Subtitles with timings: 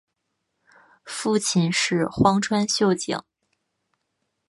[1.05, 3.21] 父亲是荒川秀景。